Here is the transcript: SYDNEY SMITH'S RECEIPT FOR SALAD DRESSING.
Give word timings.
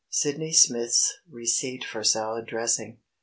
SYDNEY 0.09 0.51
SMITH'S 0.53 1.19
RECEIPT 1.29 1.85
FOR 1.85 2.03
SALAD 2.03 2.47
DRESSING. 2.47 2.97